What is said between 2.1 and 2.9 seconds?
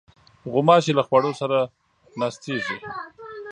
ناستېږي.